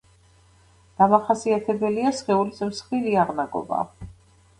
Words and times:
დამახასიათებელია 1.01 2.13
სხეულის 2.21 2.63
მსხვილი 2.71 3.13
აღნაგობა. 3.25 3.83